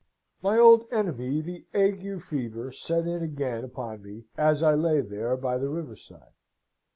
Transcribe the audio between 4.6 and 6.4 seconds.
I lay here by the river side.